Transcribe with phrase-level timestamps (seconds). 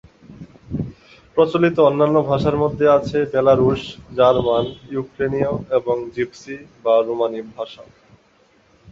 [1.35, 3.81] প্রচলিত অন্যান্য ভাষার মধ্যে আছে বেলারুশ,
[4.17, 7.83] জার্মান, ইউক্রেনীয়, এবং জিপসি বা রোমানি ভাষা।